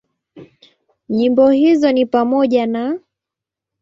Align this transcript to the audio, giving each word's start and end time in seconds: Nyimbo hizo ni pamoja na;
Nyimbo 1.09 1.49
hizo 1.49 1.91
ni 1.91 2.05
pamoja 2.05 2.67
na; 2.67 2.99